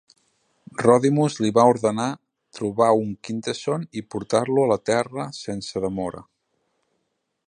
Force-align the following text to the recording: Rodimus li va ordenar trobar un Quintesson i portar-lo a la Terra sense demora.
Rodimus 0.83 1.35
li 1.45 1.51
va 1.57 1.65
ordenar 1.73 2.07
trobar 2.59 2.87
un 3.01 3.11
Quintesson 3.27 3.85
i 4.01 4.05
portar-lo 4.15 4.63
a 4.65 4.71
la 4.75 4.79
Terra 4.93 5.29
sense 5.43 5.85
demora. 5.89 6.25